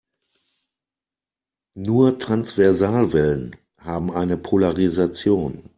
Nur 1.75 2.17
Transversalwellen 2.17 3.55
haben 3.77 4.09
eine 4.09 4.35
Polarisation. 4.35 5.69